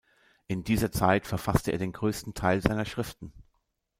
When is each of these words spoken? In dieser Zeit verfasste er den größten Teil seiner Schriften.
In 0.47 0.63
dieser 0.63 0.91
Zeit 0.91 1.27
verfasste 1.27 1.71
er 1.71 1.77
den 1.77 1.91
größten 1.91 2.33
Teil 2.33 2.59
seiner 2.59 2.85
Schriften. 2.85 3.31